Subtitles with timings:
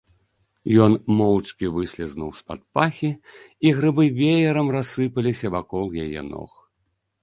[0.85, 3.13] Ён моўчкі выслізнуў з-пад пахі,
[3.67, 6.51] і грыбы веерам рассыпаліся вакол яе ног.